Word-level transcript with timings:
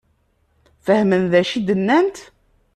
Fehmen 0.85 1.23
d 1.31 1.33
acu 1.39 1.55
i 1.57 1.59
d-nnant? 1.67 2.17